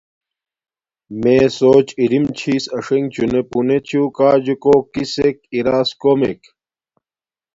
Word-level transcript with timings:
میے 1.21 1.37
سوچ 1.59 1.87
اِریم 2.01 2.25
چِھس 2.37 2.63
آݽنݣ 2.77 3.05
چݹنے 3.13 3.41
پݸنے 3.49 3.77
چݸ 3.87 4.01
کاجو 4.17 4.55
کُوکیسک 4.63 5.37
اِراس 5.55 5.89
کومیک 6.01 6.41